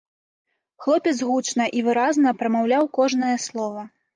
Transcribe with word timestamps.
Хлопец 0.85 1.13
гучна 1.29 1.67
і 1.81 1.85
выразна 1.91 2.35
прамаўляў 2.41 2.91
кожнае 2.99 3.37
слова. 3.49 3.89